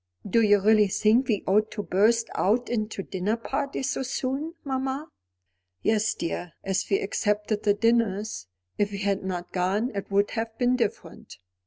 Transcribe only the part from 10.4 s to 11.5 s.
been different."